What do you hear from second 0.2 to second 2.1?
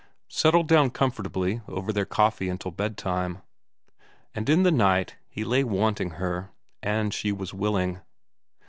Settled down comfortably over their